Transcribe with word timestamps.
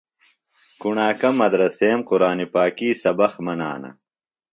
کُݨاکہ 0.81 1.29
مدرسیم 1.39 1.99
قُرآنی 2.09 2.47
پاکی 2.53 2.89
سبق 3.03 3.33
منانہ۔ 3.45 3.89